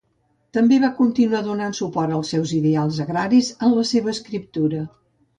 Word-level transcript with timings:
També 0.57 0.77
va 0.83 0.87
continuar 0.99 1.41
donant 1.47 1.75
suport 1.79 2.15
als 2.19 2.31
seus 2.35 2.53
ideals 2.59 2.97
agraris 3.05 3.51
en 3.67 3.75
la 3.75 3.83
seva 3.91 4.11
escriptura. 4.15 4.81